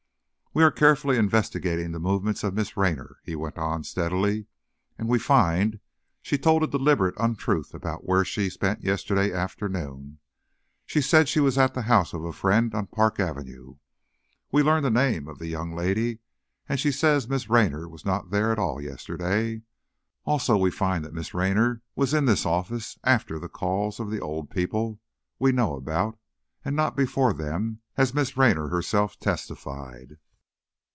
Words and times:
"We 0.53 0.63
are 0.63 0.71
carefully 0.71 1.15
investigating 1.15 1.93
the 1.93 1.99
movements 2.01 2.43
of 2.43 2.53
Miss 2.53 2.75
Raynor," 2.75 3.19
he 3.23 3.37
went 3.37 3.57
on, 3.57 3.85
steadily, 3.85 4.47
"and 4.97 5.07
we 5.07 5.17
find 5.17 5.79
she 6.21 6.37
told 6.37 6.61
a 6.61 6.67
deliberate 6.67 7.15
untruth 7.17 7.73
about 7.73 8.05
where 8.05 8.25
she 8.25 8.49
spent 8.49 8.83
yesterday 8.83 9.31
afternoon. 9.31 10.19
She 10.85 10.99
said 10.99 11.29
she 11.29 11.39
was 11.39 11.57
at 11.57 11.73
the 11.73 11.83
house 11.83 12.11
of 12.11 12.25
a 12.25 12.33
friend 12.33 12.75
on 12.75 12.87
Park 12.87 13.17
Avenue. 13.17 13.77
We 14.51 14.61
learned 14.61 14.83
the 14.83 14.89
name 14.91 15.29
of 15.29 15.39
the 15.39 15.47
young 15.47 15.73
lady 15.73 16.19
and 16.67 16.77
she 16.81 16.91
says 16.91 17.29
Miss 17.29 17.49
Raynor 17.49 17.87
was 17.87 18.03
not 18.03 18.29
there 18.29 18.51
at 18.51 18.59
all 18.59 18.81
yesterday. 18.81 19.61
Also, 20.25 20.57
we 20.57 20.69
find 20.69 21.05
that 21.05 21.13
Miss 21.13 21.33
Raynor 21.33 21.81
was 21.95 22.13
in 22.13 22.25
this 22.25 22.45
office 22.45 22.99
after 23.05 23.39
the 23.39 23.47
calls 23.47 24.01
of 24.01 24.11
the 24.11 24.19
old 24.19 24.49
people 24.49 24.99
we 25.39 25.53
know 25.53 25.77
about, 25.77 26.19
and 26.65 26.75
not 26.75 26.97
before 26.97 27.31
them, 27.31 27.79
as 27.95 28.13
Miss 28.13 28.35
Raynor 28.35 28.67
herself 28.67 29.17
testified." 29.17 30.17